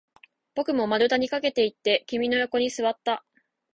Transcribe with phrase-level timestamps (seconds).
[0.55, 3.23] 僕も丸太に駆けていって、君の横に座った